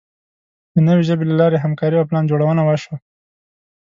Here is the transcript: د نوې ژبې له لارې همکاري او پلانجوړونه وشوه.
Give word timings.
د 0.73 0.75
نوې 0.87 1.03
ژبې 1.07 1.25
له 1.27 1.35
لارې 1.41 1.57
همکاري 1.65 1.95
او 1.97 2.07
پلانجوړونه 2.09 2.61
وشوه. 2.65 2.97